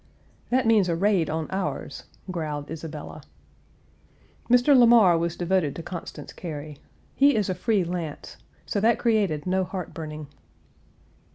[0.49, 3.21] "That means a raid on ours," growled Isabella.
[4.49, 4.75] Mr.
[4.75, 6.79] Lamar was devoted to Constance Cary.
[7.13, 10.25] He is a free lance; so that created no heart burning.